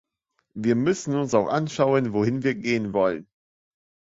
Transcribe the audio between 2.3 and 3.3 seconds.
wir gehen wollen.